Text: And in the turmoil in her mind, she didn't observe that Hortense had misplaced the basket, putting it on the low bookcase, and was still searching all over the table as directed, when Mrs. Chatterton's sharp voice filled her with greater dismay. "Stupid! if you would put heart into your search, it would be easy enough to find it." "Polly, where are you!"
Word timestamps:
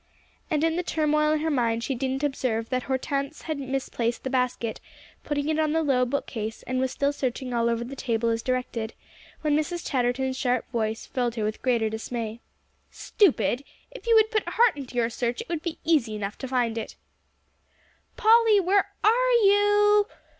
And 0.49 0.63
in 0.63 0.77
the 0.77 0.81
turmoil 0.81 1.33
in 1.33 1.41
her 1.41 1.51
mind, 1.51 1.83
she 1.83 1.93
didn't 1.93 2.23
observe 2.23 2.69
that 2.69 2.81
Hortense 2.89 3.43
had 3.43 3.59
misplaced 3.59 4.23
the 4.23 4.31
basket, 4.31 4.79
putting 5.23 5.47
it 5.47 5.59
on 5.59 5.73
the 5.73 5.83
low 5.83 6.05
bookcase, 6.05 6.63
and 6.63 6.79
was 6.79 6.89
still 6.91 7.13
searching 7.13 7.53
all 7.53 7.69
over 7.69 7.83
the 7.83 7.95
table 7.95 8.29
as 8.29 8.41
directed, 8.41 8.95
when 9.41 9.55
Mrs. 9.55 9.87
Chatterton's 9.87 10.35
sharp 10.37 10.67
voice 10.71 11.05
filled 11.05 11.35
her 11.35 11.43
with 11.43 11.61
greater 11.61 11.87
dismay. 11.87 12.39
"Stupid! 12.89 13.63
if 13.91 14.07
you 14.07 14.15
would 14.15 14.31
put 14.31 14.49
heart 14.49 14.75
into 14.75 14.95
your 14.95 15.11
search, 15.11 15.39
it 15.41 15.49
would 15.49 15.61
be 15.61 15.77
easy 15.85 16.15
enough 16.15 16.35
to 16.39 16.47
find 16.47 16.79
it." 16.79 16.95
"Polly, 18.17 18.59
where 18.59 18.89
are 19.03 19.31
you!" 19.43 20.07